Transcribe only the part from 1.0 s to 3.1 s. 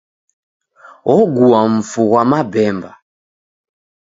Ogua mfu ghwa mabemba.